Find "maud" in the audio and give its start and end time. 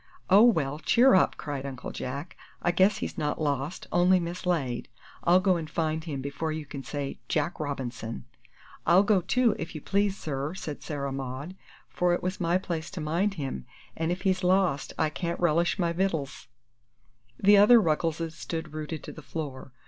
11.11-11.55